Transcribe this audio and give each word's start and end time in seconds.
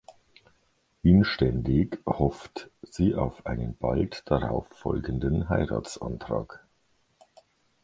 Inständig 1.03 1.99
hofft 2.07 2.71
sie 2.81 3.13
auf 3.13 3.45
einen 3.45 3.77
bald 3.77 4.23
darauf 4.25 4.67
folgenden 4.69 5.47
Heiratsantrag. 5.47 6.65